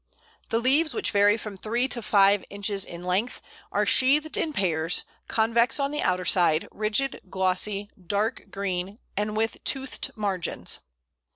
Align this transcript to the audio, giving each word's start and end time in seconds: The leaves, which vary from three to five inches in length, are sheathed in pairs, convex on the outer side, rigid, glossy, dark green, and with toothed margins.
The 0.49 0.57
leaves, 0.57 0.95
which 0.95 1.11
vary 1.11 1.37
from 1.37 1.57
three 1.57 1.87
to 1.89 2.01
five 2.01 2.43
inches 2.49 2.85
in 2.85 3.03
length, 3.03 3.39
are 3.71 3.85
sheathed 3.85 4.35
in 4.35 4.51
pairs, 4.51 5.03
convex 5.27 5.79
on 5.79 5.91
the 5.91 6.01
outer 6.01 6.25
side, 6.25 6.67
rigid, 6.71 7.21
glossy, 7.29 7.91
dark 8.07 8.45
green, 8.49 8.97
and 9.15 9.37
with 9.37 9.63
toothed 9.63 10.09
margins. 10.15 10.79